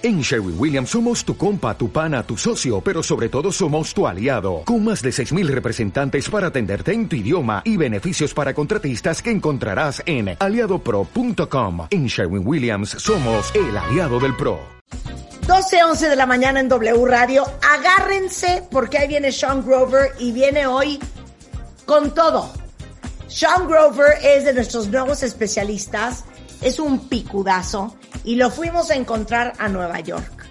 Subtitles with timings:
[0.00, 4.06] En Sherwin Williams somos tu compa, tu pana, tu socio, pero sobre todo somos tu
[4.06, 9.20] aliado, con más de 6.000 representantes para atenderte en tu idioma y beneficios para contratistas
[9.20, 11.88] que encontrarás en aliadopro.com.
[11.90, 14.60] En Sherwin Williams somos el aliado del PRO.
[15.48, 17.44] 12, 11 de la mañana en W Radio.
[17.68, 21.00] Agárrense porque ahí viene Sean Grover y viene hoy
[21.86, 22.52] con todo.
[23.26, 26.24] Sean Grover es de nuestros nuevos especialistas,
[26.60, 30.46] es un picudazo y lo fuimos a encontrar a Nueva York.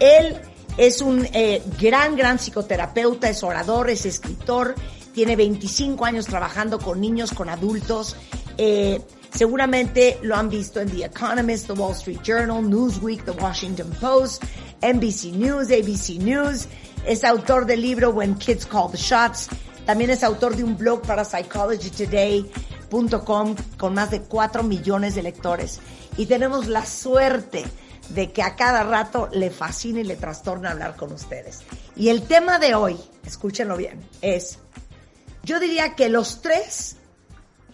[0.00, 0.40] Él
[0.76, 4.74] es un eh, gran, gran psicoterapeuta, es orador, es escritor,
[5.12, 8.14] tiene 25 años trabajando con niños, con adultos.
[8.56, 9.00] Eh,
[9.34, 14.44] seguramente lo han visto en The Economist, The Wall Street Journal, Newsweek, The Washington Post,
[14.80, 16.68] NBC News, ABC News.
[17.04, 19.48] Es autor del libro When Kids Call the Shots.
[19.84, 21.24] También es autor de un blog para
[22.88, 25.80] psychologytoday.com con más de 4 millones de lectores.
[26.16, 27.64] Y tenemos la suerte
[28.10, 31.60] de que a cada rato le fascina y le trastorna hablar con ustedes.
[31.94, 34.58] Y el tema de hoy, escúchenlo bien, es,
[35.42, 36.96] yo diría que los tres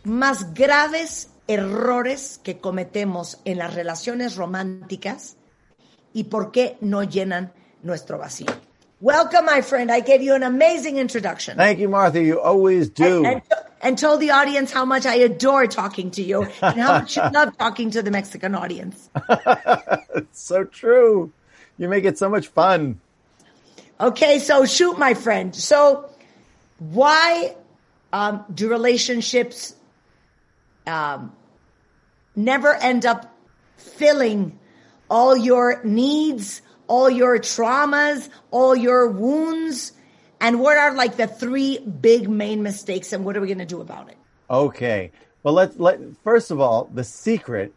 [0.02, 5.36] más graves errores que cometemos en las relaciones románticas
[6.12, 8.48] y por qué no llenan nuestro vacío.
[9.00, 9.90] Welcome, my friend.
[9.90, 11.58] I gave you an amazing introduction.
[11.58, 12.22] Thank you, Martha.
[12.22, 13.24] You always do.
[13.24, 13.42] And, and,
[13.84, 17.22] and told the audience how much I adore talking to you and how much you
[17.32, 19.10] love talking to the Mexican audience.
[20.16, 21.32] it's so true.
[21.76, 23.00] You make it so much fun.
[24.00, 25.54] Okay, so shoot, my friend.
[25.54, 26.08] So,
[26.78, 27.54] why
[28.12, 29.74] um, do relationships
[30.86, 31.32] um,
[32.34, 33.32] never end up
[33.76, 34.58] filling
[35.10, 39.92] all your needs, all your traumas, all your wounds?
[40.40, 43.64] And what are like the three big main mistakes and what are we going to
[43.64, 44.16] do about it?
[44.50, 45.10] Okay.
[45.42, 47.72] Well, let's let first of all, the secret,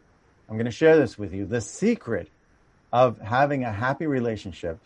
[0.48, 1.46] I'm going to share this with you.
[1.46, 2.28] The secret
[2.92, 4.78] of having a happy relationship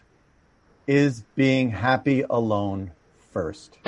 [0.87, 2.91] is being happy alone
[3.31, 3.79] first.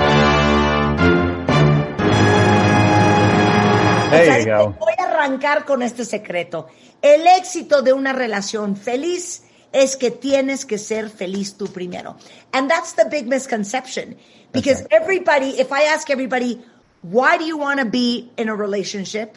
[4.15, 4.77] There you go.
[4.79, 6.69] Voy a arrancar con este secreto.
[7.03, 9.43] El éxito de una relación feliz
[9.75, 12.17] es que tienes que ser feliz tú primero.
[12.53, 14.17] And that's the big misconception.
[14.53, 14.93] Because right.
[14.93, 16.63] everybody, if I ask everybody,
[17.03, 19.37] why do you want to be in a relationship?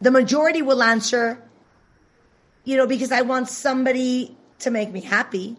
[0.00, 1.38] The majority will answer,
[2.64, 5.56] you know, because I want somebody to make me happy,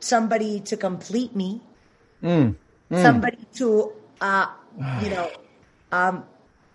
[0.00, 1.62] somebody to complete me,
[2.22, 2.56] Mm,
[2.90, 3.02] mm.
[3.02, 4.46] somebody to, uh,
[5.00, 5.30] you know,
[5.92, 6.24] um,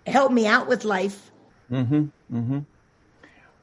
[0.08, 1.32] help me out with life.
[1.70, 2.06] Mm-hmm.
[2.34, 2.60] Mm-hmm.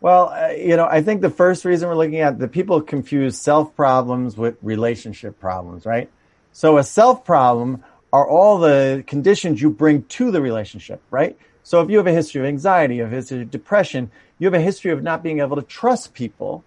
[0.01, 3.39] Well, uh, you know, I think the first reason we're looking at the people confuse
[3.39, 6.11] self problems with relationship problems, right?
[6.53, 11.39] So a self problem are all the conditions you bring to the relationship, right?
[11.63, 14.61] So if you have a history of anxiety, a history of depression, you have a
[14.61, 16.65] history of not being able to trust people,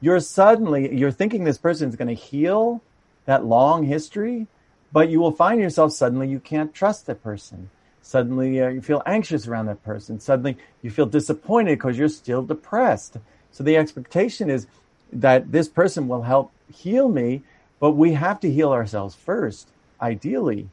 [0.00, 2.80] you're suddenly, you're thinking this person is going to heal
[3.26, 4.46] that long history,
[4.92, 7.70] but you will find yourself suddenly you can't trust that person.
[8.02, 10.20] Suddenly uh, you feel anxious around that person.
[10.20, 13.16] Suddenly you feel disappointed because you're still depressed.
[13.52, 14.66] So the expectation is
[15.12, 17.42] that this person will help heal me,
[17.78, 19.68] but we have to heal ourselves first,
[20.00, 20.68] ideally.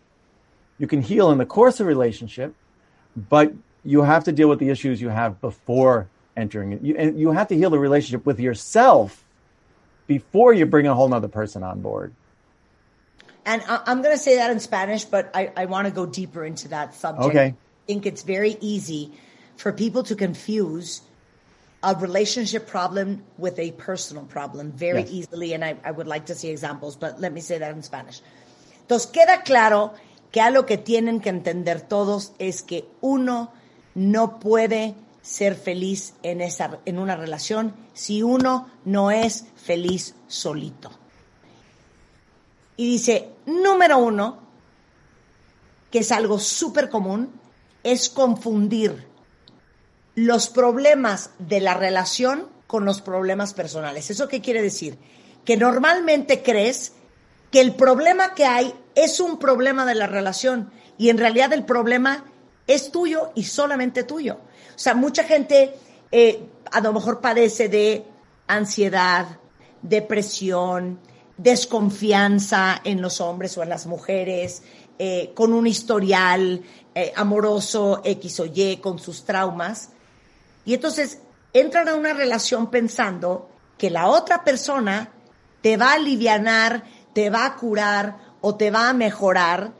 [0.77, 2.55] You can heal in the course of relationship,
[3.15, 3.53] but
[3.83, 6.81] you have to deal with the issues you have before entering it.
[6.81, 9.23] You, and you have to heal the relationship with yourself
[10.07, 12.13] before you bring a whole other person on board.
[13.45, 16.05] And I, I'm going to say that in Spanish, but I, I want to go
[16.05, 17.29] deeper into that subject.
[17.29, 17.45] Okay.
[17.47, 17.55] I
[17.87, 19.11] think it's very easy
[19.57, 21.01] for people to confuse
[21.81, 25.11] a relationship problem with a personal problem very Yes.
[25.11, 25.53] easily.
[25.53, 28.21] And I, I would like to see examples, but let me say that in Spanish.
[28.87, 29.93] Entonces, queda claro
[30.31, 33.51] que algo que tienen que entender todos es que uno
[33.95, 40.91] no puede ser feliz en, esa, en una relación si uno no es feliz solito.
[42.79, 44.39] Y dice, número uno,
[45.91, 47.37] que es algo súper común,
[47.83, 49.05] es confundir
[50.15, 54.09] los problemas de la relación con los problemas personales.
[54.09, 54.97] ¿Eso qué quiere decir?
[55.43, 56.93] Que normalmente crees
[57.51, 61.65] que el problema que hay es un problema de la relación y en realidad el
[61.65, 62.23] problema
[62.65, 64.35] es tuyo y solamente tuyo.
[64.73, 65.75] O sea, mucha gente
[66.13, 68.05] eh, a lo mejor padece de
[68.47, 69.37] ansiedad,
[69.81, 71.01] depresión,
[71.39, 74.61] desconfianza en los hombres o en las mujeres,
[74.97, 76.61] eh, con un historial
[76.93, 79.89] eh, amoroso X o Y, con sus traumas.
[80.65, 81.19] Y entonces
[81.53, 85.13] entran a una relación pensando que la otra persona
[85.61, 86.83] te va a alivianar,
[87.13, 89.71] te va a curar o te va a mejorar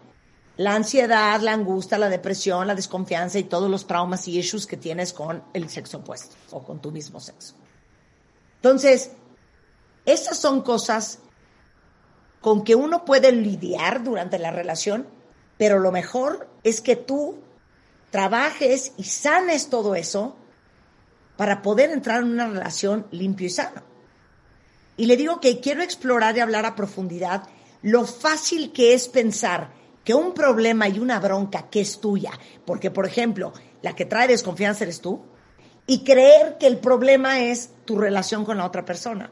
[0.56, 4.78] la ansiedad, la angustia, la depresión, la desconfianza y todos los traumas y issues que
[4.78, 7.56] tienes con el sexo opuesto o con tu mismo sexo.
[8.56, 9.12] Entonces,
[10.06, 11.20] esas son cosas
[12.42, 15.08] con que uno puede lidiar durante la relación,
[15.58, 17.40] pero lo mejor es que tú
[18.12, 20.36] trabajes y sanes todo eso
[21.38, 23.82] para poder entrar en una relación limpio y sano.
[24.98, 27.44] Y le digo que quiero explorar y hablar a profundidad
[27.82, 29.72] lo fácil que es pensar
[30.04, 32.32] que un problema y una bronca que es tuya,
[32.66, 35.22] porque por ejemplo, la que trae desconfianza eres tú,
[35.88, 39.32] y creer que el problema es tu relación con la otra persona.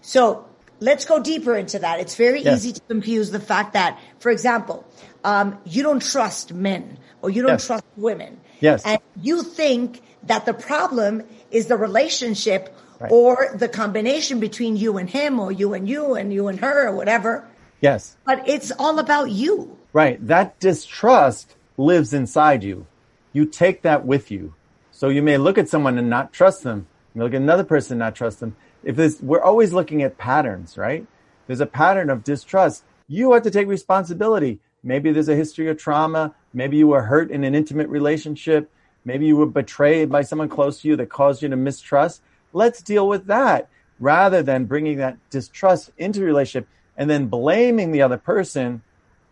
[0.00, 0.48] So,
[0.80, 2.00] let's go deeper into that.
[2.00, 2.58] It's very Yes.
[2.58, 4.84] easy to confuse the fact that, for example,
[5.24, 7.66] um, you don't trust men or you don't Yes.
[7.66, 8.38] trust women.
[8.60, 8.82] Yes.
[8.84, 13.12] And you think that the problem is the relationship Right.
[13.12, 16.88] or the combination between you and him or you and you and you and her
[16.88, 17.44] or whatever.
[17.80, 18.16] Yes.
[18.24, 19.76] But it's all about you.
[19.92, 20.24] Right.
[20.26, 22.86] That distrust lives inside you.
[23.32, 24.54] You take that with you.
[24.92, 26.86] So you may look at someone and not trust them.
[27.14, 28.56] You may look at another person and not trust them.
[28.86, 31.04] If we're always looking at patterns, right?
[31.48, 32.84] There's a pattern of distrust.
[33.08, 34.60] You have to take responsibility.
[34.84, 36.36] Maybe there's a history of trauma.
[36.54, 38.70] Maybe you were hurt in an intimate relationship.
[39.04, 42.22] Maybe you were betrayed by someone close to you that caused you to mistrust.
[42.52, 43.68] Let's deal with that
[43.98, 48.82] rather than bringing that distrust into the relationship and then blaming the other person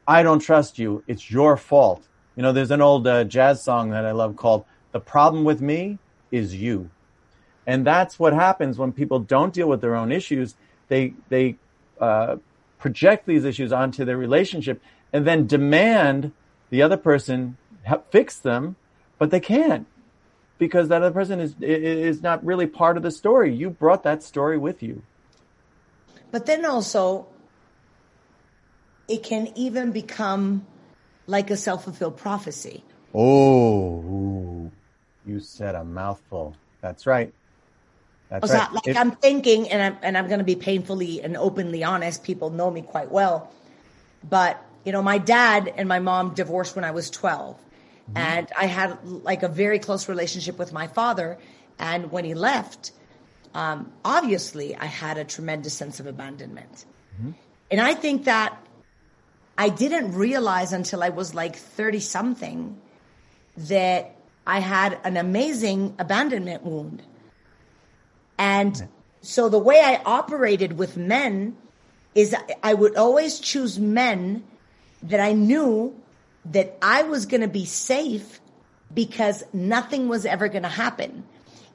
[0.07, 1.05] I don't trust you.
[1.07, 2.07] It's your fault.
[2.35, 5.63] You know, there's an old uh, jazz song that I love called The Problem with
[5.63, 5.99] Me
[6.33, 6.91] is You.
[7.67, 10.55] And that's what happens when people don't deal with their own issues.
[10.89, 11.57] They, they,
[12.01, 12.37] uh,
[12.85, 14.79] project these issues onto their relationship
[15.11, 16.33] and then demand
[16.69, 18.77] the other person help fix them,
[19.19, 19.87] but they can't
[20.59, 23.55] because that other person is, is not really part of the story.
[23.55, 25.03] You brought that story with you.
[26.31, 27.27] But then also,
[29.09, 30.67] it can even become
[31.27, 32.85] like a self fulfilled prophecy.
[33.15, 34.71] Oh,
[35.25, 36.55] you said a mouthful.
[36.83, 37.33] That's right.
[38.31, 38.73] That's O right.
[38.73, 42.25] like It- I'm thinking, and I'm, and I'm going to be painfully and openly honest.
[42.25, 43.53] People know me quite well.
[44.29, 47.59] But, you know, my dad and my mom divorced when I was 12.
[48.15, 51.39] And I had like a very close relationship with my father.
[51.79, 52.93] And when he left,
[53.55, 56.85] um, obviously I had a tremendous sense of abandonment.
[57.71, 58.59] And I think that
[59.57, 62.77] I didn't realize until I was like 30 something
[63.57, 64.17] that
[64.47, 67.03] I had an amazing abandonment wound.
[68.39, 68.89] And
[69.21, 71.57] so the way I operated with men
[72.15, 74.45] is I would always choose men
[75.03, 75.95] that I knew
[76.47, 78.41] that I was going to be safe
[78.93, 81.25] because nothing was ever going to happen.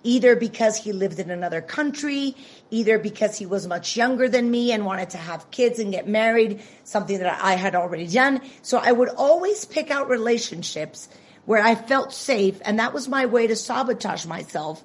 [0.04, 2.34] Either because he lived in another country,
[2.72, 6.08] either because he was much younger than me and wanted to have kids and get
[6.08, 8.40] married, something that I had already done.
[8.62, 11.10] So I would always pick out relationships
[11.44, 12.62] where I felt safe.
[12.64, 14.82] And that was my way to sabotage myself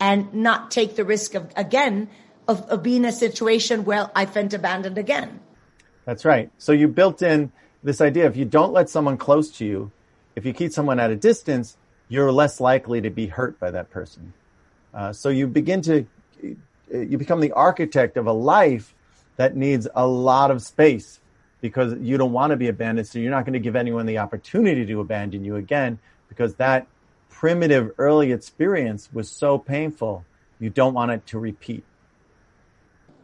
[0.00, 2.08] and not take the risk of, again,
[2.48, 5.40] of, of being in a situation where I felt abandoned again.
[6.04, 6.50] That's right.
[6.58, 7.50] So you built in
[7.82, 9.90] this idea if you don't let someone close to you,
[10.34, 11.76] if you keep someone at a distance,
[12.08, 14.32] you're less likely to be hurt by that person.
[14.94, 16.06] Uh, so you begin to,
[16.42, 18.94] you become the architect of a life
[19.36, 21.20] that needs a lot of space
[21.60, 23.08] because you don't want to be abandoned.
[23.08, 26.86] So you're not going to give anyone the opportunity to abandon you again because that
[27.38, 30.24] primitive early experience was so painful.
[30.58, 31.84] You don't want it to repeat.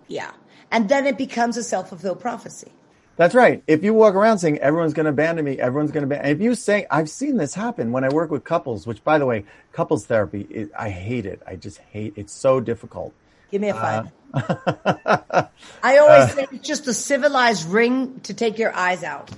[0.07, 0.33] Yeah.
[0.71, 2.73] And then it becomes a self-fulfilled prophecy.
[3.17, 3.63] That's right.
[3.67, 6.43] If you walk around saying everyone's going to abandon me, everyone's going to abandon, if
[6.43, 9.47] you say, I've seen this happen when I work with couples, which by the way,
[9.73, 11.41] couples therapy, is, I hate it.
[11.47, 13.15] I just hate It's so difficult.
[13.51, 14.05] Give me a uh,
[14.35, 15.49] five.
[15.83, 19.31] I always uh, say it's just a civilized ring to take your eyes out.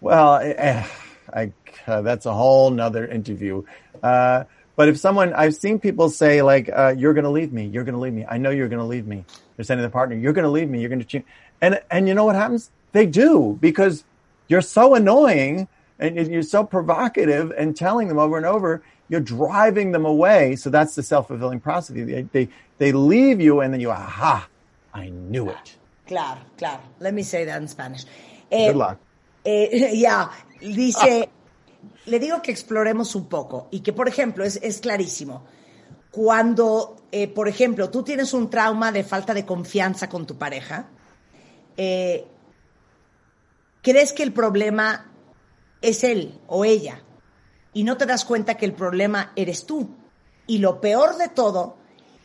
[0.00, 0.86] Well, eh, eh
[1.32, 1.52] I,
[1.86, 3.62] uh, that's a whole nother interview.
[4.02, 4.44] Uh,
[4.76, 7.66] but if someone, I've seen people say like, uh, you're going to leave me.
[7.66, 8.24] You're going to leave me.
[8.28, 9.24] I know you're going to leave me.
[9.56, 10.80] They're saying to their partner, you're going to leave me.
[10.80, 11.24] You're going to change.
[11.60, 12.70] And, and you know what happens?
[12.92, 14.04] They do because
[14.48, 19.92] you're so annoying and you're so provocative and telling them over and over, you're driving
[19.92, 20.56] them away.
[20.56, 22.02] So that's the self-fulfilling prophecy.
[22.02, 24.48] They, they, they leave you and then you, aha,
[24.92, 25.76] I knew it.
[26.06, 26.80] Claro, claro.
[27.00, 28.04] Let me say that in Spanish.
[28.50, 28.98] Eh, Good luck.
[29.46, 30.28] eh, ya,
[30.60, 31.26] dice,
[32.06, 35.44] le digo que exploremos un poco y que, por ejemplo, es, clarísimo.
[36.10, 40.88] Cuando, eh, por ejemplo, tú tienes un trauma de falta de confianza con tu pareja,
[41.76, 42.26] eh,
[43.82, 45.10] crees que el problema
[45.82, 47.02] es él o ella
[47.74, 49.96] y no te das cuenta que el problema eres tú.
[50.46, 51.76] Y lo peor de todo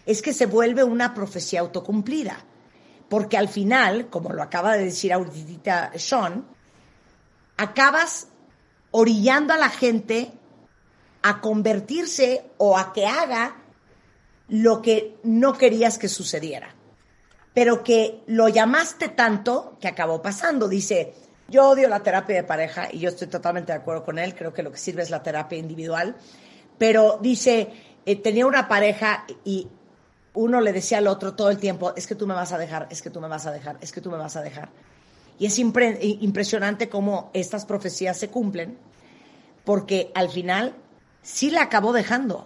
[0.06, 2.46] es que se vuelve una profecía autocumplida.
[3.10, 6.46] Porque al final, como lo acaba de decir ahorita Sean,
[7.58, 8.28] acabas
[8.91, 10.31] orillando a la gente
[11.22, 13.58] a convertirse o a que haga
[14.48, 16.74] lo que no querías que sucediera,
[17.53, 20.67] pero que lo llamaste tanto que acabó pasando.
[20.67, 21.13] Dice,
[21.48, 24.53] yo odio la terapia de pareja y yo estoy totalmente de acuerdo con él, creo
[24.53, 26.15] que lo que sirve es la terapia individual,
[26.77, 27.72] pero dice,
[28.05, 29.67] eh, tenía una pareja y
[30.34, 32.88] uno le decía al otro todo el tiempo, es que tú me vas a dejar,
[32.89, 34.69] es que tú me vas a dejar, es que tú me vas a dejar.
[35.39, 38.77] Y es impresionante cómo estas profecías se cumplen,
[39.63, 40.75] porque al final
[41.22, 42.46] sí la acabó dejando,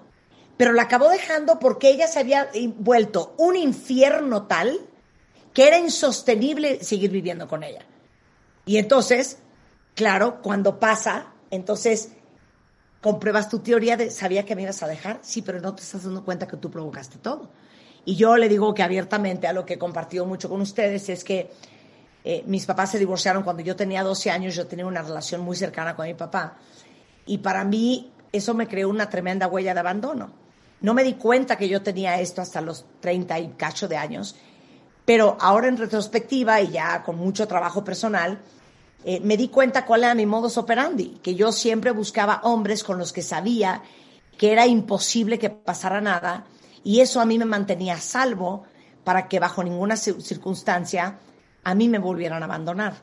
[0.57, 4.79] pero la acabó dejando porque ella se había vuelto un infierno tal
[5.53, 7.85] que era insostenible seguir viviendo con ella.
[8.65, 9.39] Y entonces,
[9.95, 12.11] claro, cuando pasa, entonces
[13.01, 16.03] compruebas tu teoría de sabía que me ibas a dejar, sí, pero no te estás
[16.03, 17.49] dando cuenta que tú provocaste todo.
[18.05, 21.23] Y yo le digo que abiertamente a lo que he compartido mucho con ustedes es
[21.23, 21.51] que
[22.23, 25.55] eh, mis papás se divorciaron cuando yo tenía 12 años, yo tenía una relación muy
[25.55, 26.57] cercana con mi papá.
[27.25, 30.31] Y para mí eso me creó una tremenda huella de abandono.
[30.81, 34.35] No me di cuenta que yo tenía esto hasta los 30 y cacho de años,
[35.05, 38.39] pero ahora en retrospectiva y ya con mucho trabajo personal,
[39.05, 42.97] eh, me di cuenta cuál era mi modus operandi, que yo siempre buscaba hombres con
[42.97, 43.81] los que sabía
[44.37, 46.45] que era imposible que pasara nada
[46.83, 48.63] y eso a mí me mantenía salvo
[49.03, 51.19] para que bajo ninguna circunstancia
[51.63, 52.95] a mí me volvieran a abandonar.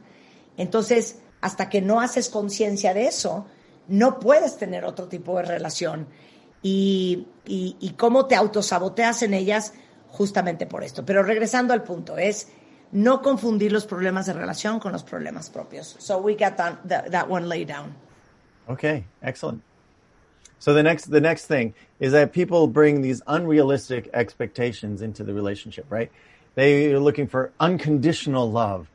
[0.57, 3.47] Entonces, hasta que no haces conciencia de eso,
[3.89, 6.07] no puedes tener otro tipo de relación.
[6.63, 9.73] Y, y, cómo te autosaboteas en ellas
[10.09, 11.07] justamente por esto.
[11.07, 12.49] Pero regresando al punto, es
[12.93, 15.97] no confundir los problemas de relación con los problemas propios.
[15.99, 17.95] So we got that, that, that one laid down.
[18.69, 19.63] Okay, excellent.
[20.59, 25.33] So the next the next thing is that people bring these unrealistic expectations into the
[25.33, 26.13] relationship, right?
[26.55, 28.89] They are looking for unconditional love,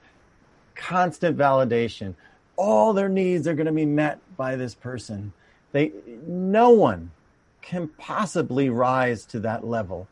[0.76, 2.16] constant validation.
[2.56, 5.34] All their needs are going to be met by this person.
[5.72, 5.92] They
[6.26, 7.12] no one
[7.62, 10.08] can possibly rise to that level.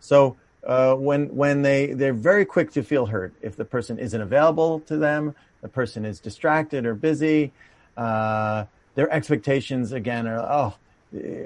[0.00, 4.20] So uh, when when they they're very quick to feel hurt if the person isn't
[4.20, 7.52] available to them, the person is distracted or busy.
[7.96, 10.74] Uh, their expectations again are oh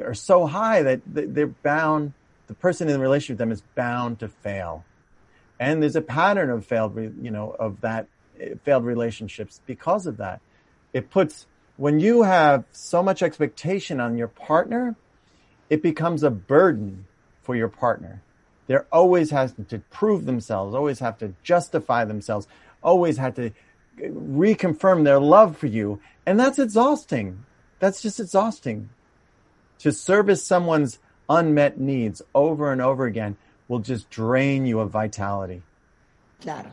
[0.02, 2.12] are so high that they're bound,
[2.46, 4.84] the person in the relationship with them is bound to fail.
[5.60, 8.06] And there's a pattern of failed, you know, of that
[8.40, 10.40] eh, failed relationships because of that.
[10.94, 14.96] It puts, when you have so much expectation on your partner,
[15.68, 17.06] it becomes a burden
[17.42, 18.22] for your partner.
[18.66, 22.48] They're always has to prove themselves, always have to justify themselves,
[22.82, 23.50] always have to eh,
[24.08, 26.00] reconfirm their love for you.
[26.24, 27.44] And that's exhausting.
[27.80, 28.88] That's just exhausting
[29.80, 30.98] to service someone's
[31.28, 33.36] unmet needs over and over again
[33.70, 35.62] will just drain you of vitality.
[36.40, 36.72] Claro.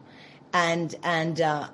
[0.51, 1.67] And, and, uh,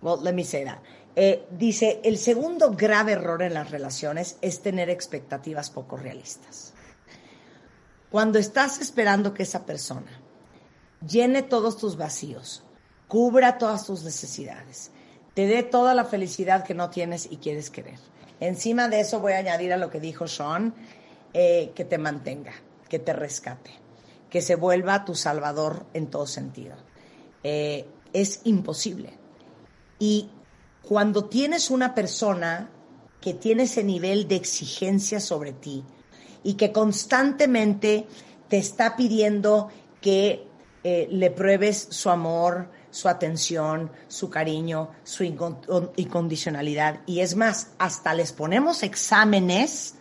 [0.00, 0.78] well, let me say that.
[1.16, 6.72] Eh, dice, el segundo grave error en las relaciones es tener expectativas poco realistas.
[8.10, 10.20] Cuando estás esperando que esa persona
[11.06, 12.62] llene todos tus vacíos,
[13.08, 14.92] cubra todas tus necesidades,
[15.34, 17.98] te dé toda la felicidad que no tienes y quieres querer,
[18.40, 20.74] Encima de eso voy a añadir a lo que dijo Sean,
[21.32, 22.52] eh, que te mantenga,
[22.88, 23.70] que te rescate,
[24.34, 26.74] que se vuelva tu salvador en todo sentido.
[27.44, 29.16] Eh, es imposible.
[30.00, 30.28] Y
[30.82, 32.68] cuando tienes una persona
[33.20, 35.84] que tiene ese nivel de exigencia sobre ti
[36.42, 38.08] y que constantemente
[38.48, 39.68] te está pidiendo
[40.00, 40.48] que
[40.82, 47.02] eh, le pruebes su amor, su atención, su cariño, su incondicionalidad.
[47.06, 49.94] Y es más, hasta les ponemos exámenes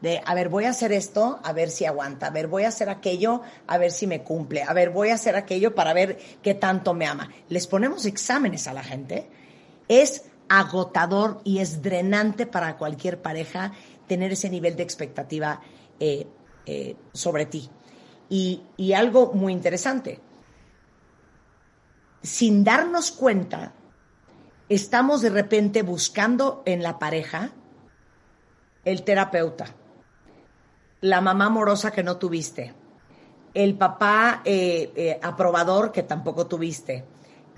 [0.00, 2.68] de, a ver, voy a hacer esto, a ver si aguanta, a ver, voy a
[2.68, 6.18] hacer aquello, a ver si me cumple, a ver, voy a hacer aquello para ver
[6.42, 7.30] qué tanto me ama.
[7.48, 9.28] Les ponemos exámenes a la gente.
[9.88, 13.72] Es agotador y es drenante para cualquier pareja
[14.06, 15.60] tener ese nivel de expectativa
[15.98, 16.26] eh,
[16.66, 17.70] eh, sobre ti.
[18.28, 20.20] Y, y algo muy interesante,
[22.22, 23.74] sin darnos cuenta,
[24.68, 27.52] estamos de repente buscando en la pareja
[28.84, 29.74] el terapeuta,
[31.00, 32.74] la mamá amorosa que no tuviste,
[33.54, 37.04] el papá eh, eh, aprobador que tampoco tuviste.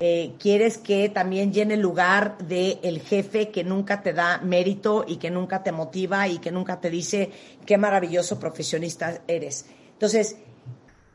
[0.00, 5.04] Eh, quieres que también llene el lugar del el jefe que nunca te da mérito
[5.06, 7.30] y que nunca te motiva y que nunca te dice
[7.64, 9.66] qué maravilloso profesionista eres.
[9.92, 10.36] Entonces,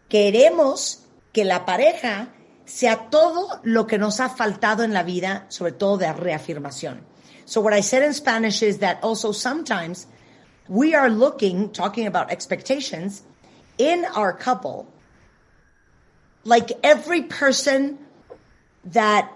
[0.08, 1.04] queremos
[1.34, 2.30] que la pareja
[2.64, 7.02] sea todo lo que nos ha faltado en la vida, sobre todo de reafirmación.
[7.46, 10.08] So what I said in Spanish is that also sometimes
[10.68, 13.22] we are looking, talking about expectations
[13.78, 14.88] in our couple,
[16.44, 17.98] like every person
[18.86, 19.32] that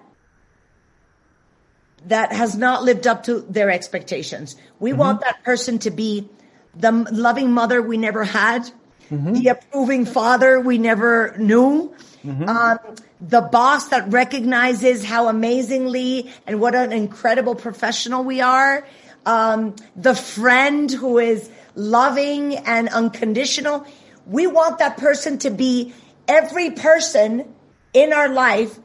[2.08, 4.56] that has not lived up to their expectations.
[4.80, 5.00] We mm-hmm.
[5.00, 6.28] want that person to be
[6.76, 8.70] the loving mother we never had,
[9.12, 12.80] the approving father we never knew, um,
[13.20, 18.88] the boss that recognizes how amazingly and what an incredible professional we are,
[19.26, 23.86] um, the friend who is loving and unconditional.
[24.26, 25.94] We want that person to be
[26.28, 27.54] every person
[27.94, 28.80] in our life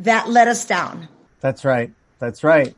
[0.00, 1.08] that let us down.
[1.40, 1.92] That's right.
[2.18, 2.74] That's right.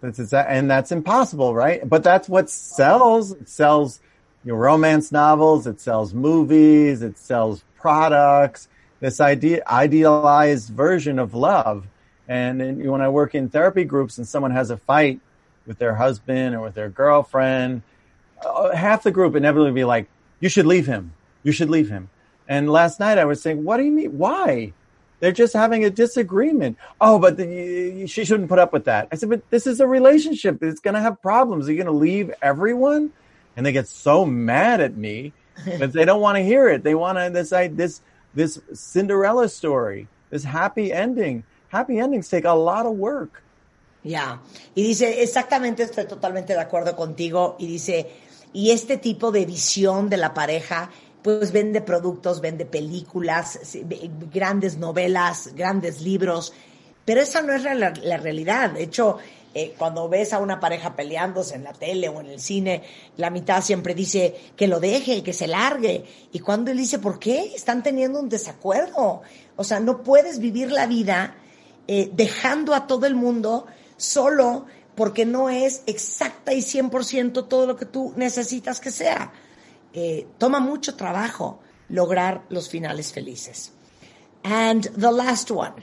[0.00, 1.88] That's and that's impossible, right?
[1.88, 3.32] But that's what sells.
[3.32, 4.00] It sells
[4.44, 5.66] your romance novels.
[5.66, 7.02] It sells movies.
[7.02, 8.68] It sells products.
[9.00, 11.86] This idea, idealized version of love.
[12.28, 15.20] And then when I work in therapy groups and someone has a fight
[15.66, 17.82] with their husband or with their girlfriend,
[18.44, 20.08] uh, half the group inevitably be like,
[20.40, 21.12] "You should leave him.
[21.42, 22.08] You should leave him."
[22.48, 24.18] And last night I was saying, "What do you mean?
[24.18, 24.72] Why?"
[25.20, 26.76] They're just having a disagreement.
[27.00, 29.06] Oh, but the, she shouldn't put up with that.
[29.12, 30.60] I said, but this is a relationship.
[30.64, 31.68] It's going to have problems.
[31.68, 33.12] Are you going to leave everyone?
[33.56, 35.32] And they get so mad at me
[35.78, 36.82] but they don't want to hear it.
[36.82, 38.00] They want to this this
[38.34, 41.44] this Cinderella story, this happy ending.
[41.68, 43.42] Happy endings take a lot of work.
[44.04, 44.42] Ya.
[44.74, 47.56] Y dice, exactamente, estoy totalmente de acuerdo contigo.
[47.58, 48.10] Y dice,
[48.52, 50.90] y este tipo de visión de la pareja,
[51.22, 53.58] pues vende productos, vende películas,
[54.32, 56.52] grandes novelas, grandes libros,
[57.04, 58.70] pero esa no es la, la realidad.
[58.70, 59.18] De hecho,
[59.54, 62.82] eh, cuando ves a una pareja peleándose en la tele o en el cine,
[63.18, 66.04] la mitad siempre dice que lo deje, que se largue.
[66.32, 67.52] Y cuando él dice, ¿por qué?
[67.54, 69.22] Están teniendo un desacuerdo.
[69.56, 71.36] O sea, no puedes vivir la vida
[71.86, 73.66] eh, dejando a todo el mundo
[74.02, 79.32] solo porque no es exacta y 100% todo lo que tú necesitas que sea.
[79.94, 83.72] Eh, toma mucho trabajo lograr los finales felices.
[84.44, 85.74] And the last one.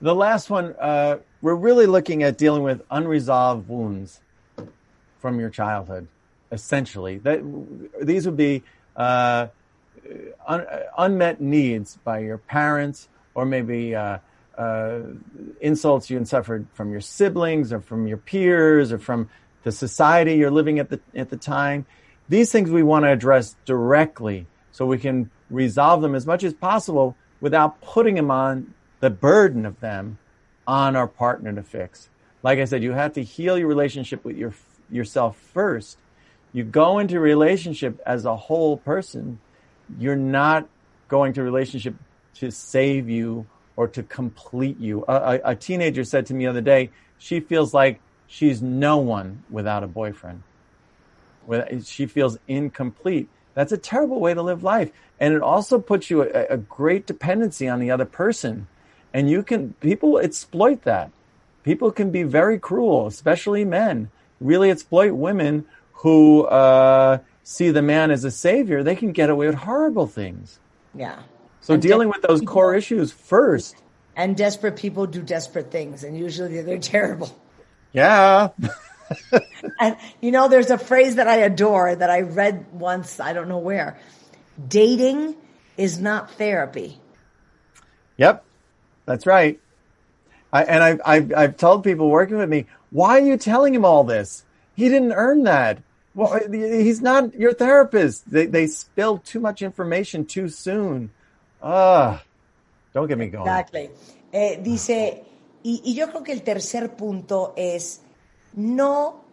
[0.00, 4.20] The last one, uh, we're really looking at dealing with unresolved wounds
[5.20, 6.06] from your childhood,
[6.50, 7.18] essentially.
[7.18, 7.40] That,
[8.00, 8.62] these would be
[8.96, 9.48] uh,
[10.46, 14.18] un, unmet needs by your parents or maybe uh,
[14.56, 15.00] uh,
[15.60, 19.28] insults you suffered from your siblings or from your peers or from
[19.62, 21.86] the society you're living at the, at the time.
[22.28, 26.54] These things we want to address directly so we can resolve them as much as
[26.54, 30.18] possible without putting them on the burden of them
[30.66, 32.08] on our partner to fix.
[32.42, 34.54] Like I said, you have to heal your relationship with your
[34.90, 35.98] yourself first.
[36.52, 39.40] You go into relationship as a whole person.
[39.98, 40.68] You're not
[41.08, 41.94] going to relationship
[42.34, 43.46] to save you
[43.80, 45.06] or to complete you.
[45.08, 48.98] A, a, a teenager said to me the other day, she feels like she's no
[48.98, 50.42] one without a boyfriend.
[51.84, 53.30] She feels incomplete.
[53.54, 54.90] That's a terrible way to live life.
[55.18, 58.66] And it also puts you a, a great dependency on the other person.
[59.14, 61.10] And you can, people exploit that.
[61.64, 64.10] People can be very cruel, especially men,
[64.42, 65.64] really exploit women
[66.04, 68.82] who uh, see the man as a savior.
[68.82, 70.58] They can get away with horrible things.
[70.94, 71.22] Yeah.
[71.60, 73.76] So and dealing with those core issues first.
[74.16, 77.34] And desperate people do desperate things, and usually they're terrible.
[77.92, 78.48] Yeah.
[79.80, 83.48] and you know, there's a phrase that I adore that I read once, I don't
[83.48, 83.98] know where.
[84.68, 85.36] Dating
[85.76, 86.98] is not therapy.
[88.16, 88.44] Yep,
[89.06, 89.58] that's right.
[90.52, 93.84] I, and I've, I've, I've told people working with me, why are you telling him
[93.84, 94.44] all this?
[94.74, 95.82] He didn't earn that.
[96.14, 98.30] Well, he's not your therapist.
[98.30, 101.10] They, they spilled too much information too soon.
[101.62, 102.22] Ah,
[102.92, 103.46] don't get me going.
[103.46, 103.90] Exactly.
[104.32, 105.24] Eh, dice,
[105.62, 108.02] y, y yo creo que el tercer punto es
[108.54, 109.24] no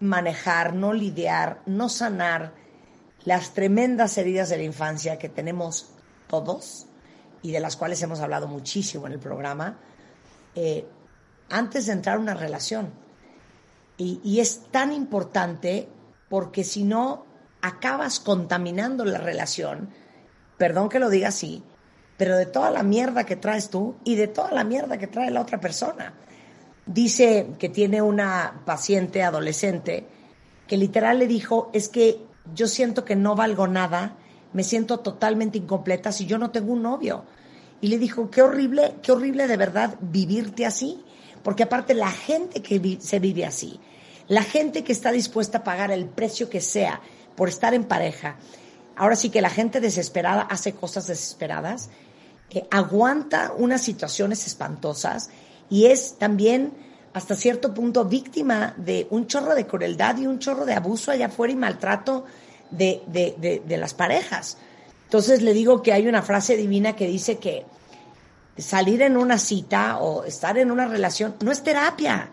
[0.00, 2.52] manejar, no lidiar, no sanar
[3.24, 5.90] las tremendas heridas de la infancia que tenemos
[6.28, 6.86] todos
[7.42, 9.78] y de las cuales hemos hablado muchísimo en el programa,
[10.54, 10.86] eh,
[11.50, 12.92] antes de entrar a una relación.
[13.96, 15.88] Y, y es tan importante
[16.28, 17.26] porque si no,
[17.60, 19.90] acabas contaminando la relación,
[20.58, 21.62] perdón que lo diga así,
[22.16, 25.30] pero de toda la mierda que traes tú y de toda la mierda que trae
[25.30, 26.14] la otra persona.
[26.84, 30.06] Dice que tiene una paciente adolescente
[30.66, 32.20] que literal le dijo, es que
[32.54, 34.16] yo siento que no valgo nada,
[34.52, 37.24] me siento totalmente incompleta si yo no tengo un novio.
[37.80, 41.02] Y le dijo, qué horrible, qué horrible de verdad vivirte así,
[41.42, 43.78] porque aparte la gente que se vive así,
[44.26, 47.00] la gente que está dispuesta a pagar el precio que sea
[47.36, 48.36] por estar en pareja,
[48.98, 51.88] ahora sí que la gente desesperada hace cosas desesperadas,
[52.50, 55.30] que aguanta unas situaciones espantosas
[55.70, 56.72] y es también
[57.12, 61.26] hasta cierto punto víctima de un chorro de crueldad y un chorro de abuso allá
[61.26, 62.24] afuera y maltrato
[62.70, 64.58] de, de, de, las parejas.
[65.04, 67.64] Entonces le digo que hay una frase divina que dice que
[68.56, 72.30] salir en una cita o estar en una relación no es terapia.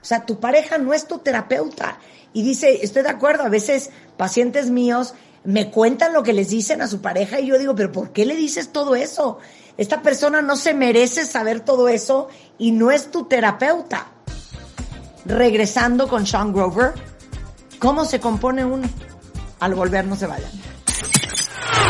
[0.00, 1.98] O sea, tu pareja no es tu terapeuta.
[2.32, 6.82] Y dice, estoy de acuerdo, a veces pacientes míos me cuentan lo que les dicen
[6.82, 9.38] a su pareja y yo digo, pero ¿por qué le dices todo eso?
[9.76, 12.28] Esta persona no se merece saber todo eso
[12.58, 14.08] y no es tu terapeuta.
[15.24, 16.92] Regresando con Sean Grover,
[17.78, 18.88] ¿cómo se compone uno?
[19.60, 20.50] Al volver no se vayan.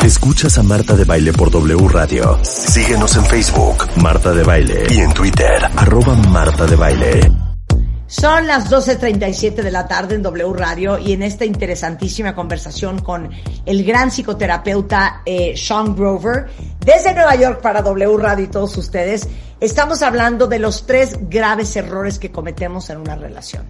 [0.03, 2.39] Escuchas a Marta de Baile por W Radio.
[2.43, 7.42] Síguenos en Facebook, Marta de Baile, y en Twitter, arroba Marta de Baile.
[8.13, 13.31] Son las 12.37 de la tarde en W Radio y en esta interesantísima conversación con
[13.65, 16.45] el gran psicoterapeuta eh, Sean Grover,
[16.85, 19.27] desde Nueva York para W Radio y todos ustedes,
[19.59, 23.65] estamos hablando de los tres graves errores que cometemos en una relación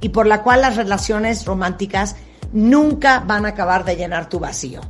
[0.00, 2.14] y por la cual las relaciones románticas
[2.52, 4.80] nunca van a acabar de llenar tu vacío.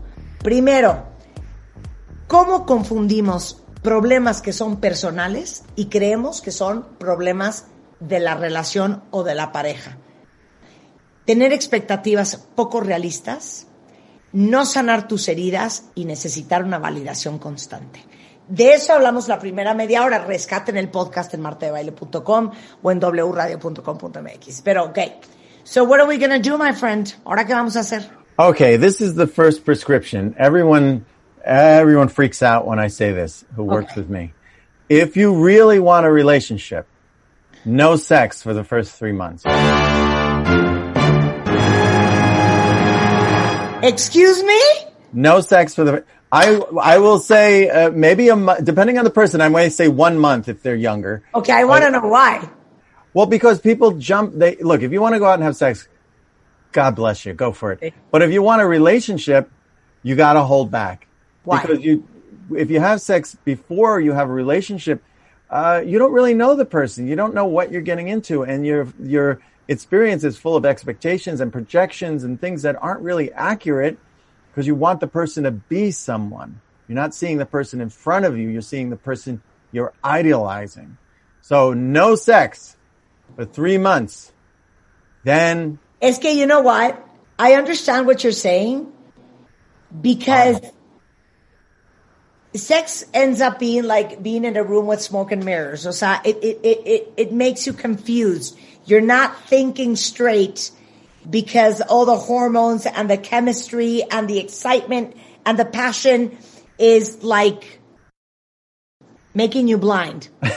[0.42, 1.02] Primero,
[2.26, 7.64] ¿cómo confundimos problemas que son personales y creemos que son problemas
[8.00, 9.96] de la relación o de la pareja?
[11.24, 13.66] Tener expectativas poco realistas,
[14.32, 18.04] no sanar tus heridas y necesitar una validación constante.
[18.48, 20.24] De eso hablamos la primera media hora.
[20.24, 22.50] Rescaten el podcast en martebaile.com
[22.82, 24.62] o en wradio.com.mx.
[24.62, 24.98] Pero, ok.
[25.64, 27.12] So what are we going to do, my friend?
[27.26, 28.08] Ahora qué vamos a hacer?
[28.38, 30.34] Okay, this is the first prescription.
[30.38, 31.04] Everyone,
[31.44, 34.00] everyone freaks out when I say this who works Okay.
[34.00, 34.32] with me.
[34.88, 36.86] If you really want a relationship,
[37.68, 39.44] no sex for the first three months.
[43.82, 44.60] Excuse me?
[45.12, 46.04] No sex for the.
[46.30, 49.40] I I will say uh, maybe a depending on the person.
[49.40, 51.22] I may say one month if they're younger.
[51.34, 52.48] Okay, I want to know why.
[53.14, 54.34] Well, because people jump.
[54.34, 55.88] They look if you want to go out and have sex,
[56.72, 57.94] God bless you, go for it.
[58.10, 59.50] But if you want a relationship,
[60.02, 61.06] you got to hold back
[61.44, 61.62] Why?
[61.62, 62.06] because you
[62.50, 65.02] if you have sex before you have a relationship,
[65.50, 67.06] uh, you don't really know the person.
[67.06, 71.40] You don't know what you're getting into, and your your experience is full of expectations
[71.40, 73.98] and projections and things that aren't really accurate
[74.50, 76.60] because you want the person to be someone.
[76.86, 78.48] You're not seeing the person in front of you.
[78.48, 80.96] You're seeing the person you're idealizing.
[81.42, 82.76] So no sex
[83.36, 84.32] for three months.
[85.24, 87.04] Then Es que, you know what?
[87.38, 88.92] I understand what you're saying
[90.00, 90.60] because
[92.54, 95.86] sex ends up being like being in a room with smoke and mirrors.
[95.86, 98.58] O sea, it, it, it, it, it makes you confused.
[98.86, 100.70] You're not thinking straight
[101.28, 106.38] because all the hormones and the chemistry and the excitement and the passion
[106.78, 107.80] is like
[109.34, 110.28] making you blind.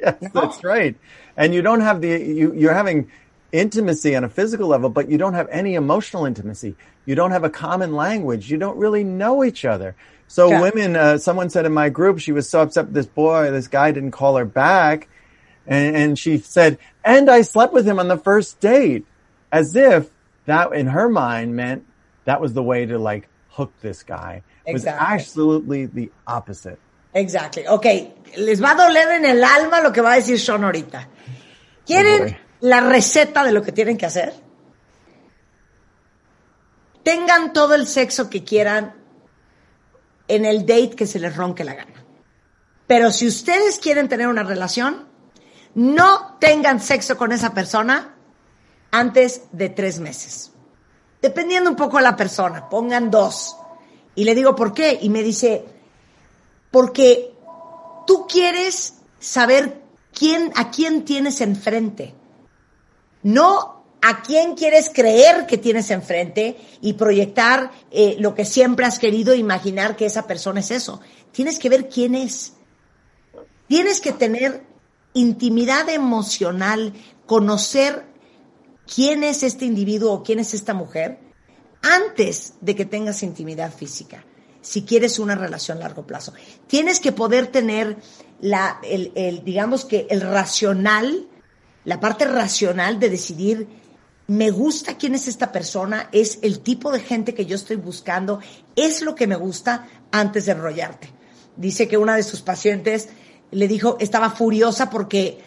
[0.00, 0.96] Yes, that's right.
[1.36, 3.10] And you don't have the you you're having
[3.52, 6.74] intimacy on a physical level, but you don't have any emotional intimacy.
[7.04, 8.50] You don't have a common language.
[8.50, 9.94] You don't really know each other.
[10.30, 10.60] So Yeah.
[10.60, 13.66] women, uh, someone said in my group, she was so upset with this boy, this
[13.66, 15.08] guy didn't call her back,
[15.66, 19.04] and, and she said, "And I slept with him on the first date,"
[19.50, 20.06] as if
[20.46, 21.82] that in her mind meant
[22.26, 24.42] that was the way to like hook this guy.
[24.64, 25.16] It was Exactly.
[25.16, 26.78] absolutely the opposite.
[27.12, 27.66] Exactly.
[27.66, 27.86] Ok,
[28.36, 31.08] les va a doler en el alma lo que va a decir Sean ahorita.
[31.84, 34.32] ¿Quieren Oh, la receta de lo que tienen que hacer?
[37.02, 38.99] Tengan todo el sexo que quieran
[40.30, 42.04] en el date que se les ronque la gana.
[42.86, 45.06] Pero si ustedes quieren tener una relación,
[45.74, 48.16] no tengan sexo con esa persona
[48.90, 50.52] antes de tres meses.
[51.22, 53.56] Dependiendo un poco de la persona, pongan dos.
[54.14, 54.98] Y le digo, ¿por qué?
[55.00, 55.64] Y me dice,
[56.70, 57.34] porque
[58.06, 62.14] tú quieres saber quién, a quién tienes enfrente.
[63.22, 68.98] No a quién quieres creer que tienes enfrente y proyectar eh, lo que siempre has
[68.98, 71.00] querido imaginar que esa persona es eso.
[71.32, 72.54] Tienes que ver quién es.
[73.68, 74.64] Tienes que tener
[75.12, 76.92] intimidad emocional,
[77.26, 78.04] conocer
[78.92, 81.18] quién es este individuo o quién es esta mujer
[81.82, 84.24] antes de que tengas intimidad física,
[84.60, 86.32] si quieres una relación a largo plazo.
[86.66, 87.96] Tienes que poder tener
[88.40, 91.28] la, el, digamos que el racional,
[91.84, 93.68] la parte racional de decidir,
[94.30, 98.38] me gusta quién es esta persona, es el tipo de gente que yo estoy buscando,
[98.76, 101.10] es lo que me gusta antes de enrollarte.
[101.56, 103.08] Dice que una de sus pacientes
[103.50, 105.40] le dijo, estaba furiosa porque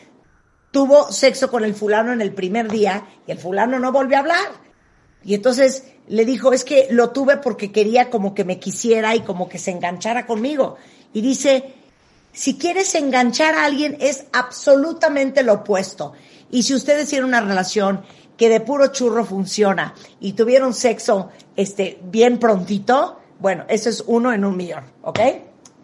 [0.72, 4.19] tuvo sexo con el fulano en el primer día y el fulano no volvió a
[4.19, 4.52] hablar.
[5.24, 9.22] Y entonces le dijo, es que lo tuve porque quería como que me quisiera y
[9.22, 10.76] como que se enganchara conmigo.
[11.13, 11.74] Y dice,
[12.34, 16.12] si quieres enganchar a alguien es absolutamente lo opuesto.
[16.52, 18.04] Y si ustedes tienen una relación
[18.38, 24.32] que de puro churro funciona y tuvieron sexo este, bien prontito, bueno, eso es uno
[24.34, 25.19] en un millón, ¿ok?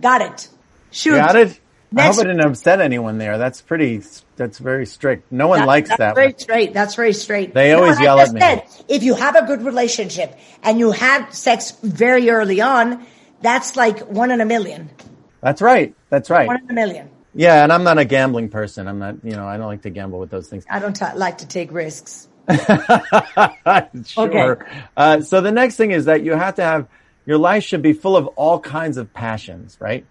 [0.01, 0.49] Got it.
[0.91, 1.17] Shoot.
[1.17, 1.59] Got it?
[1.97, 3.39] I hope I didn't upset anyone there.
[3.39, 4.01] That's pretty.
[4.35, 5.31] That's very strict.
[5.31, 6.15] No one That- likes that's that.
[6.15, 6.37] very one.
[6.39, 6.71] straight.
[6.73, 7.53] That's very straight.
[7.55, 8.39] They always I yell at me.
[8.39, 13.03] Said, if you have a good relationship and you had sex very early on,
[13.41, 14.91] that's like one in a million.
[15.41, 15.95] That's right.
[16.11, 16.45] That's right.
[16.47, 17.09] One in a million.
[17.33, 18.87] Yeah, and I'm not a gambling person.
[18.87, 19.15] I'm not.
[19.23, 20.65] You know, I don't like to gamble with those things.
[20.69, 22.27] I don't t- like to take risks.
[24.05, 24.65] sure.
[24.97, 26.87] Uh, so the next thing is that you have to have
[27.25, 30.05] your life should be full of all kinds of passions, right?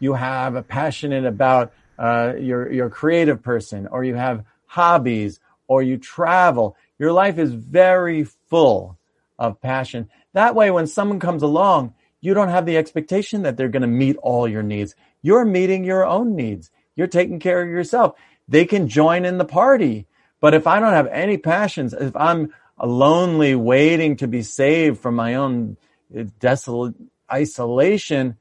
[0.00, 5.82] You have a passionate about uh, your your creative person, or you have hobbies, or
[5.82, 6.76] you travel.
[6.98, 8.98] Your life is very full
[9.38, 10.10] of passion.
[10.32, 13.88] That way, when someone comes along, you don't have the expectation that they're going to
[13.88, 14.94] meet all your needs.
[15.22, 16.70] You're meeting your own needs.
[16.96, 18.14] You're taking care of yourself.
[18.48, 20.06] They can join in the party.
[20.44, 25.14] But if I don't have any passions, if I'm lonely waiting to be saved from
[25.14, 25.78] my own
[26.14, 26.96] uh, desolate
[27.32, 28.36] isolation,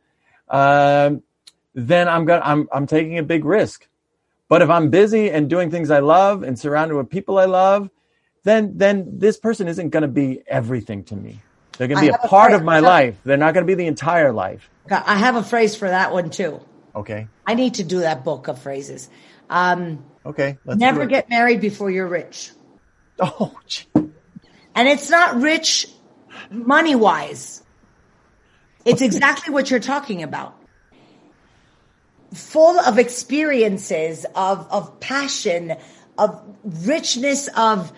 [0.49, 1.23] um,
[1.73, 3.87] then I'm going I'm, I'm taking a big risk.
[4.49, 7.89] But if I'm busy and doing things I love and surrounded with people I love,
[8.43, 11.39] then, then this person isn't going to be everything to me.
[11.77, 13.15] They're going to be a a part friend- of my life.
[13.23, 14.69] They're not going to be the entire life.
[14.91, 16.59] I have a phrase for that one too.
[16.93, 17.29] Okay.
[17.47, 19.09] I need to do that book of phrases.
[19.49, 20.57] Um, Okay.
[20.65, 22.51] Let's never get married before you're rich.
[23.19, 23.85] Oh, gee.
[23.93, 25.87] And it's not rich
[26.49, 27.61] money wise.
[28.85, 30.55] It's exactly what you're talking about.
[32.33, 35.75] Full of experiences, of, of passion,
[36.17, 37.93] of richness, of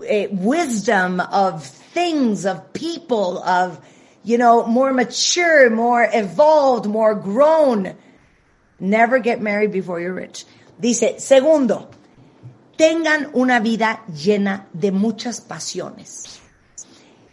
[0.00, 3.80] uh, wisdom, of things, of people, of,
[4.24, 7.96] you know, more mature, more evolved, more grown.
[8.80, 10.44] Never get married before you're rich.
[10.78, 11.90] Dice, segundo,
[12.76, 16.38] tengan una vida llena de muchas pasiones,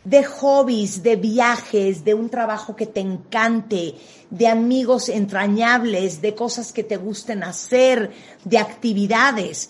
[0.04, 3.94] de hobbies, de viajes, de un trabajo que te encante,
[4.32, 8.12] de amigos entrañables, de cosas que te gusten hacer,
[8.44, 9.70] de actividades,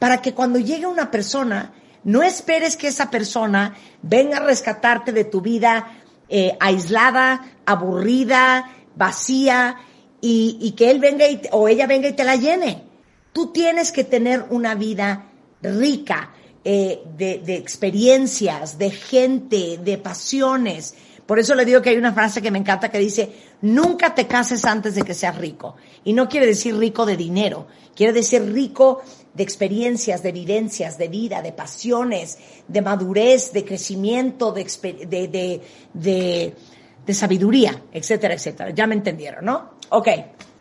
[0.00, 1.72] para que cuando llegue una persona,
[2.02, 9.76] no esperes que esa persona venga a rescatarte de tu vida eh, aislada, aburrida, vacía,
[10.20, 12.93] y, y que él venga y, o ella venga y te la llene.
[13.34, 15.26] Tú tienes que tener una vida
[15.60, 16.30] rica
[16.62, 20.94] eh, de, experiencias, de gente, de pasiones.
[21.26, 24.28] Por eso le digo que hay una frase que me encanta que dice, nunca te
[24.28, 25.74] cases antes de que seas rico.
[26.04, 27.66] Y no quiere decir rico de dinero,
[27.96, 29.02] quiere decir rico
[29.34, 35.60] de experiencias, de vivencias, de vida, de pasiones, de madurez, de crecimiento, de,
[35.92, 38.70] de, sabiduría, etcétera, etcétera.
[38.70, 39.70] Ya me entendieron, ¿no?
[39.88, 40.08] Ok,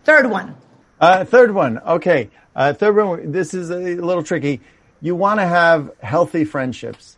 [0.04, 0.56] third one.
[1.00, 1.80] Uh, third one.
[1.86, 2.32] Okay.
[2.56, 3.32] Uh, third one.
[3.32, 4.62] This is a little tricky.
[5.02, 7.18] You want to have healthy friendships.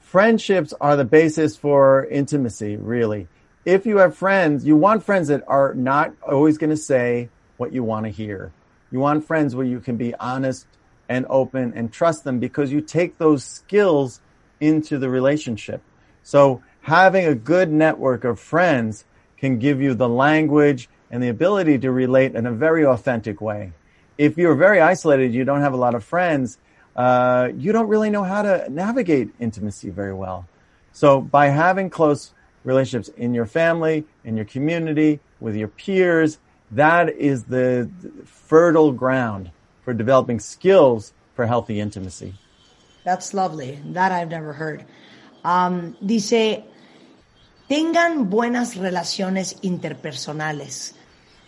[0.00, 3.28] Friendships are the basis for intimacy, really.
[3.64, 7.72] If you have friends, you want friends that are not always going to say what
[7.72, 8.52] you want to hear.
[8.90, 10.66] You want friends where you can be honest
[11.08, 14.20] and open and trust them because you take those skills
[14.60, 15.82] into the relationship.
[16.22, 19.04] So having a good network of friends
[19.36, 23.72] can give you the language and the ability to relate in a very authentic way.
[24.16, 26.58] If you're very isolated, you don't have a lot of friends,
[26.96, 30.46] uh, you don't really know how to navigate intimacy very well.
[30.92, 36.38] So by having close relationships in your family, in your community, with your peers,
[36.70, 37.90] that is the
[38.24, 39.50] fertile ground
[39.84, 42.34] for developing skills for healthy intimacy.
[43.04, 43.78] That's lovely.
[43.86, 44.84] That I've never heard.
[45.44, 46.64] Um, dice,
[47.68, 50.94] tengan buenas relaciones interpersonales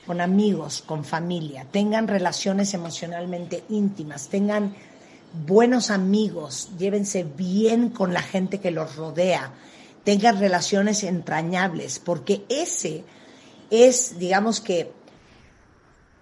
[0.06, 4.74] con amigos, con familia, tengan relaciones emocionalmente íntimas, tengan
[5.46, 9.52] buenos amigos, llévense bien con la gente que los rodea,
[10.04, 13.04] tengan relaciones entrañables, porque ese
[13.70, 14.92] es, digamos que,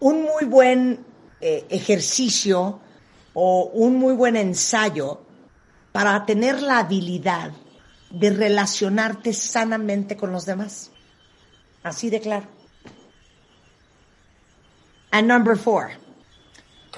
[0.00, 1.04] un muy buen
[1.40, 2.80] eh, ejercicio
[3.34, 5.22] o un muy buen ensayo
[5.92, 7.52] para tener la habilidad
[8.10, 10.90] de relacionarte sanamente con los demás.
[11.82, 12.53] Así de claro.
[15.14, 15.92] And number four.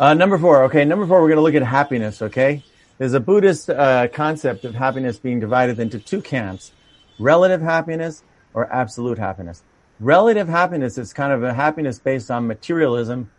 [0.01, 0.63] Uh, number four.
[0.65, 0.87] Okay.
[0.87, 2.23] Number four, we're going to look at happiness.
[2.23, 2.65] Okay.
[2.97, 6.73] There's a Buddhist uh, concept of happiness being divided into two camps:
[7.19, 8.23] relative happiness
[8.55, 9.63] or absolute happiness.
[10.01, 13.31] Relative happiness is kind of a happiness based on materialism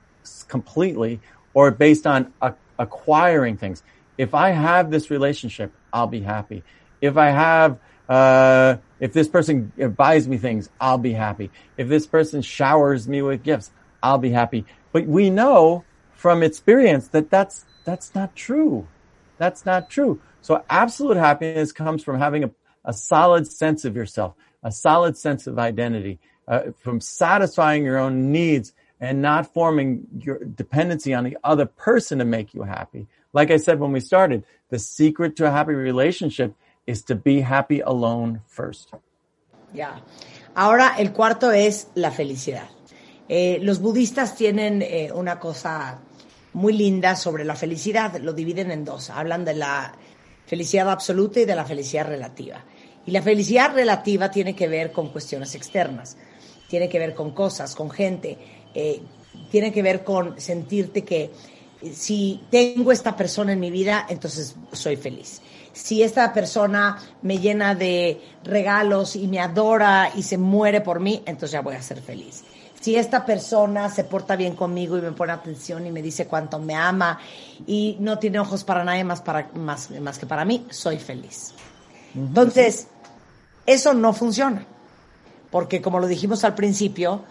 [0.48, 1.22] completely,
[1.56, 3.82] or based on a- acquiring things.
[4.16, 6.62] If I have this relationship, I'll be happy.
[7.02, 11.50] If I have, uh, if this person buys me things, I'll be happy.
[11.78, 14.66] If this person showers me with gifts, I'll be happy.
[14.92, 15.84] But we know
[16.14, 18.88] from experience that that's, that's not true.
[19.38, 20.20] That's not true.
[20.42, 22.52] So absolute happiness comes from having a,
[22.86, 24.34] a solid sense of yourself,
[24.64, 30.40] a solid sense of identity, uh, from satisfying your own needs and not forming your
[30.40, 33.08] dependency on the other person to make you happy.
[33.34, 36.56] Like I said when we started, the secret to a happy relationship
[36.88, 38.90] is to be happy alone first.
[39.74, 40.00] Ya.
[40.56, 42.70] Ahora el cuarto es la felicidad.
[43.30, 46.00] Eh, los budistas tienen eh, una cosa
[46.54, 49.10] muy linda sobre la felicidad, lo dividen en dos.
[49.10, 49.94] Hablan de la
[50.46, 52.64] felicidad absoluta y de la felicidad relativa.
[53.06, 56.18] Y la felicidad relativa tiene que ver con cuestiones externas,
[56.70, 58.38] tiene que ver con cosas, con gente,
[58.74, 59.02] eh,
[59.52, 61.32] tiene que ver con sentirte que
[61.94, 65.42] si tengo esta persona en mi vida, entonces soy feliz.
[65.74, 71.22] Si esta persona me llena de regalos y me adora y se muere por mí,
[71.26, 72.44] entonces ya voy a ser feliz.
[72.80, 76.60] Si esta persona se porta bien conmigo y me pone atención y me dice cuánto
[76.60, 77.20] me ama
[77.66, 81.54] y no tiene ojos para nadie más, para, más, más que para mí, soy feliz.
[82.14, 82.88] Entonces,
[83.66, 84.66] eso no funciona.
[85.50, 87.24] Porque como lo dijimos al principio,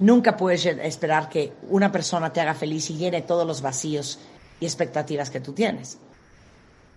[0.00, 4.18] nunca puedes esperar que una persona te haga feliz y llene todos los vacíos
[4.58, 5.98] y expectativas que tú tienes.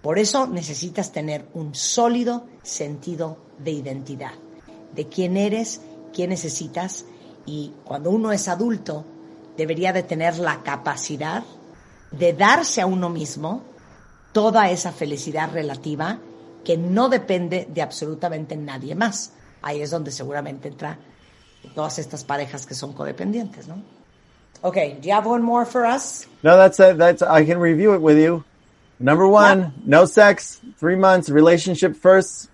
[0.01, 4.33] Por eso necesitas tener un sólido sentido de identidad,
[4.93, 5.79] de quién eres,
[6.13, 7.05] quién necesitas
[7.45, 9.05] y cuando uno es adulto
[9.57, 11.43] debería de tener la capacidad
[12.11, 13.63] de darse a uno mismo
[14.31, 16.19] toda esa felicidad relativa
[16.63, 19.31] que no depende de absolutamente nadie más.
[19.61, 20.97] Ahí es donde seguramente entra
[21.75, 23.81] todas estas parejas que son codependientes, ¿no?
[24.61, 26.25] Okay, do you have one more for us?
[26.41, 26.97] No, that's it.
[26.97, 28.43] That's I can review it with you.
[28.99, 29.71] Number one, Yeah.
[29.85, 32.49] no sex, three months, relationship first,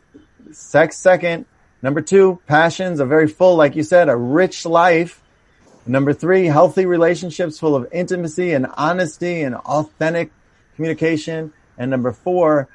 [0.51, 1.45] sex second.
[1.81, 5.21] Number two, passions are very full, like you said, a rich life.
[5.85, 10.31] Number three, healthy relationships full of intimacy and honesty and authentic
[10.75, 11.53] communication.
[11.77, 12.67] And number four,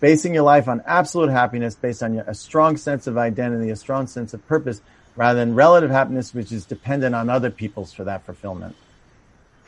[0.00, 3.76] basing your life on absolute happiness based on your, a strong sense of identity, a
[3.76, 4.80] strong sense of purpose,
[5.16, 8.76] rather than relative happiness, which is dependent on other people's for that fulfillment.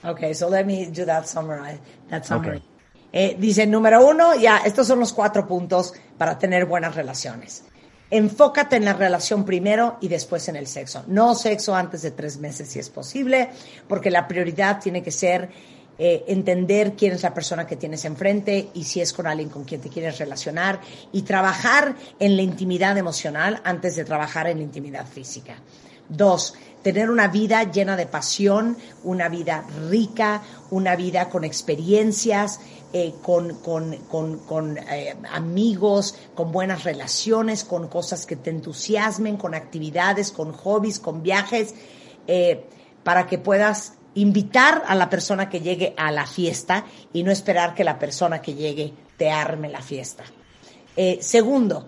[0.04, 1.80] Okay, so let me do that summary.
[2.08, 2.62] That summary.
[3.12, 7.64] Eh, dice, número uno, ya, estos son los cuatro puntos para tener buenas relaciones.
[8.10, 11.04] Enfócate en la relación primero y después en el sexo.
[11.08, 13.50] No sexo antes de tres meses si es posible,
[13.86, 15.50] porque la prioridad tiene que ser
[16.00, 19.64] eh, entender quién es la persona que tienes enfrente y si es con alguien con
[19.64, 24.62] quien te quieres relacionar y trabajar en la intimidad emocional antes de trabajar en la
[24.62, 25.56] intimidad física.
[26.08, 33.14] Dos, tener una vida llena de pasión, una vida rica, una vida con experiencias, eh,
[33.20, 39.54] con, con, con, con eh, amigos, con buenas relaciones, con cosas que te entusiasmen, con
[39.54, 41.74] actividades, con hobbies, con viajes,
[42.26, 42.64] eh,
[43.04, 47.74] para que puedas invitar a la persona que llegue a la fiesta y no esperar
[47.74, 50.24] que la persona que llegue te arme la fiesta.
[51.20, 51.86] Segundo,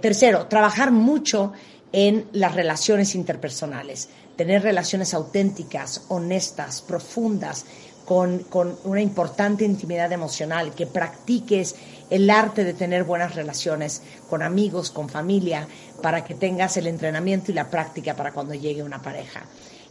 [0.00, 1.52] tercero, trabajar mucho
[1.92, 7.66] en las relaciones interpersonales, tener relaciones auténticas, honestas, profundas,
[8.08, 11.74] con, con una importante intimidad emocional, que practiques
[12.08, 15.68] el arte de tener buenas relaciones con amigos, con familia,
[16.00, 19.42] para que tengas el entrenamiento y la práctica para cuando llegue una pareja.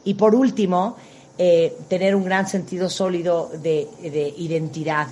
[0.03, 0.95] Y por último,
[1.37, 5.09] eh, tener un gran sentido sólido de, de identidad,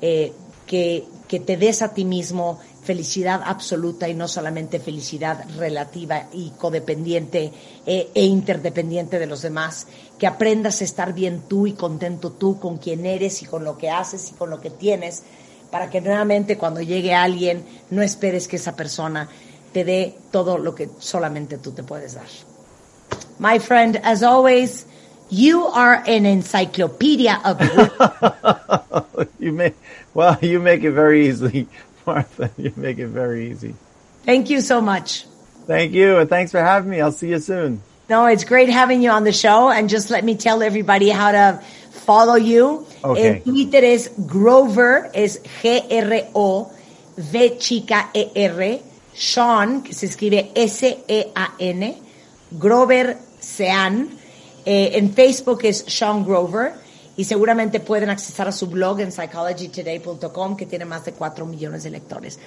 [0.00, 0.32] eh,
[0.66, 6.50] que, que te des a ti mismo felicidad absoluta y no solamente felicidad relativa y
[6.50, 7.52] codependiente
[7.86, 9.86] eh, e interdependiente de los demás,
[10.18, 13.76] que aprendas a estar bien tú y contento tú con quien eres y con lo
[13.76, 15.22] que haces y con lo que tienes,
[15.70, 19.28] para que nuevamente cuando llegue alguien no esperes que esa persona
[19.72, 22.26] te dé todo lo que solamente tú te puedes dar.
[23.38, 24.86] My friend, as always,
[25.30, 27.60] you are an encyclopedia of
[29.38, 29.76] you make
[30.12, 31.68] well, you make it very easy,
[32.10, 32.50] Martha.
[32.58, 33.74] You make it very easy.
[34.24, 35.26] Thank you so much.
[35.66, 37.00] Thank you, and thanks for having me.
[37.00, 37.80] I'll see you soon.
[38.08, 39.70] No, it's great having you on the show.
[39.70, 41.60] And just let me tell everybody how to
[42.04, 42.84] follow you.
[43.04, 43.36] Okay.
[43.36, 48.82] En Twitter es Grover, es G-R-O-V chica E-R.
[49.14, 51.98] Sean, que se escribe S-E-A-N.
[52.58, 54.08] Grover Sean.
[54.66, 56.72] Eh, en Facebook es Sean Grover.
[57.16, 61.82] Y seguramente pueden accesar a su blog en psychologytoday.com que tiene más de 4 millones
[61.82, 62.38] de lectores.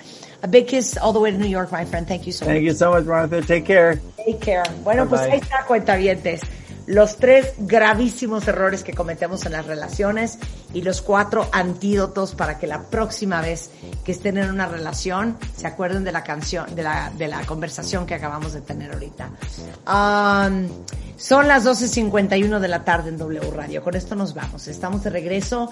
[0.42, 2.08] A big kiss all the way to New York, my friend.
[2.08, 2.54] Thank you so much.
[2.54, 3.42] Thank you so much, Martha.
[3.42, 4.02] Take care.
[4.18, 4.64] Take care.
[4.84, 6.42] Bueno, pues ahí está, cuentavientes.
[6.86, 10.38] Los tres gravísimos errores que cometemos en las relaciones
[10.74, 13.70] y los cuatro antídotos para que la próxima vez
[14.04, 18.06] que estén en una relación se acuerden de la canción, de la, de la conversación
[18.06, 19.30] que acabamos de tener ahorita.
[19.88, 20.68] Um,
[21.16, 23.82] son las 12.51 de la tarde en W Radio.
[23.82, 24.68] Con esto nos vamos.
[24.68, 25.70] Estamos de regreso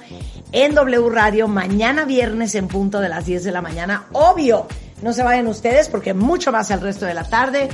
[0.54, 4.06] en W Radio mañana viernes en punto de las 10 de la mañana.
[4.14, 4.68] Obvio,
[5.02, 7.70] no se vayan ustedes porque mucho más el resto de la tarde.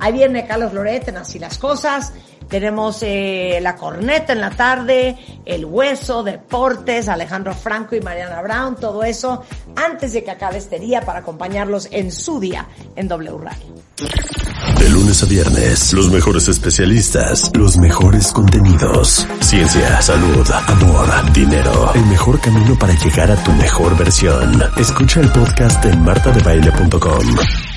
[0.00, 2.12] Ahí viene Carlos Loret en Así las Cosas.
[2.48, 8.76] Tenemos eh, la corneta en la tarde, el hueso, deportes, Alejandro Franco y Mariana Brown,
[8.76, 9.42] todo eso
[9.76, 13.82] antes de que acabe este día para acompañarlos en su día en W Radio.
[14.78, 19.26] De lunes a viernes, los mejores especialistas, los mejores contenidos.
[19.40, 21.92] Ciencia, salud, amor, dinero.
[21.94, 24.62] El mejor camino para llegar a tu mejor versión.
[24.76, 27.71] Escucha el podcast en martadebaile.com.